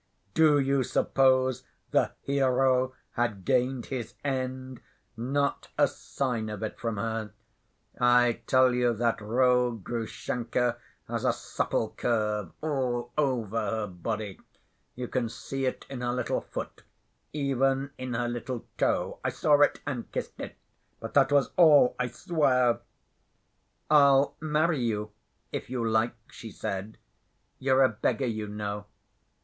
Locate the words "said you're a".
26.49-27.89